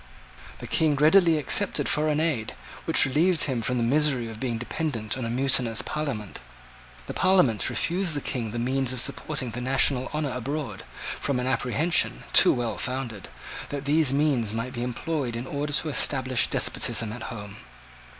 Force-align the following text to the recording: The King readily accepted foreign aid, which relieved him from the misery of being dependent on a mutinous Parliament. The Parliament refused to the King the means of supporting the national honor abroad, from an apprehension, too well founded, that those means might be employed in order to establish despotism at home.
The 0.57 0.65
King 0.65 0.95
readily 0.95 1.37
accepted 1.37 1.87
foreign 1.87 2.19
aid, 2.19 2.55
which 2.85 3.05
relieved 3.05 3.43
him 3.43 3.61
from 3.61 3.77
the 3.77 3.83
misery 3.83 4.27
of 4.29 4.39
being 4.39 4.57
dependent 4.57 5.15
on 5.15 5.25
a 5.25 5.29
mutinous 5.29 5.83
Parliament. 5.83 6.41
The 7.05 7.13
Parliament 7.13 7.69
refused 7.69 8.13
to 8.15 8.15
the 8.15 8.25
King 8.27 8.49
the 8.49 8.57
means 8.57 8.93
of 8.93 8.99
supporting 8.99 9.51
the 9.51 9.61
national 9.61 10.09
honor 10.11 10.33
abroad, 10.35 10.85
from 11.19 11.39
an 11.39 11.45
apprehension, 11.45 12.23
too 12.33 12.51
well 12.51 12.79
founded, 12.79 13.27
that 13.69 13.85
those 13.85 14.11
means 14.11 14.53
might 14.55 14.73
be 14.73 14.81
employed 14.81 15.35
in 15.35 15.45
order 15.45 15.71
to 15.73 15.89
establish 15.89 16.47
despotism 16.47 17.13
at 17.13 17.21
home. 17.29 17.57